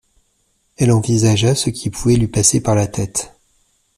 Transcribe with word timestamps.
Elle 0.77 0.91
envisagea 0.91 1.53
ce 1.53 1.69
qui 1.69 1.91
pouvait 1.91 2.15
lui 2.15 2.27
passer 2.27 2.59
par 2.59 2.73
la 2.73 2.87
tête 2.87 3.35